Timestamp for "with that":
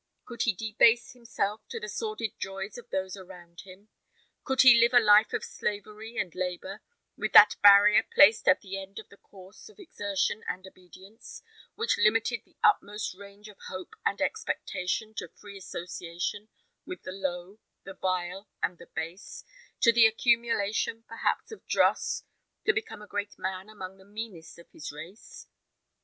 7.15-7.55